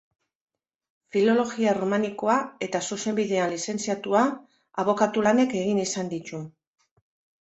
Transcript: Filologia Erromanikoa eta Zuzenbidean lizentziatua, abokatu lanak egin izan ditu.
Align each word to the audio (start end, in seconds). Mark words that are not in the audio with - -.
Filologia 1.15 1.67
Erromanikoa 1.73 2.37
eta 2.67 2.81
Zuzenbidean 2.89 3.53
lizentziatua, 3.57 4.23
abokatu 4.85 5.27
lanak 5.29 5.55
egin 5.65 5.83
izan 5.89 6.11
ditu. 6.15 6.41